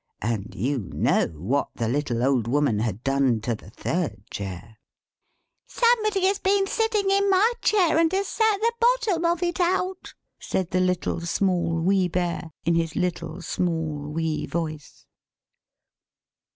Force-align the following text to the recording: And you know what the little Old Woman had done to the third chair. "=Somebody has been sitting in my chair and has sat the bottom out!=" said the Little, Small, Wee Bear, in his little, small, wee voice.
And 0.23 0.55
you 0.55 0.79
know 0.79 1.27
what 1.27 1.69
the 1.75 1.87
little 1.87 2.23
Old 2.23 2.47
Woman 2.47 2.79
had 2.79 3.03
done 3.03 3.39
to 3.41 3.53
the 3.53 3.69
third 3.69 4.23
chair. 4.31 4.77
"=Somebody 5.67 6.25
has 6.25 6.39
been 6.39 6.65
sitting 6.65 7.11
in 7.11 7.29
my 7.29 7.53
chair 7.61 7.99
and 7.99 8.11
has 8.11 8.27
sat 8.27 8.57
the 8.61 8.73
bottom 8.79 9.25
out!=" 9.61 10.15
said 10.39 10.71
the 10.71 10.79
Little, 10.81 11.21
Small, 11.21 11.79
Wee 11.81 12.07
Bear, 12.07 12.49
in 12.65 12.73
his 12.73 12.95
little, 12.95 13.43
small, 13.43 14.09
wee 14.11 14.47
voice. 14.47 15.05